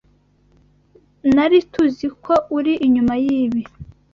[1.33, 3.61] Nari tuziko uri inyuma yibi.